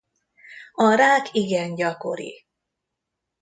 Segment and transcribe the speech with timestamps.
[0.73, 2.45] A rák igen gyakori.